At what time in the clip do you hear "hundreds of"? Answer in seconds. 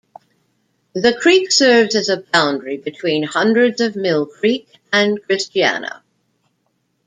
3.27-3.95